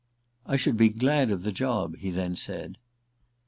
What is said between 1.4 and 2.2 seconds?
the job," he